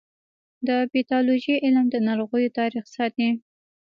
[0.67, 3.29] د پیتالوژي علم د ناروغیو تاریخ ساتي.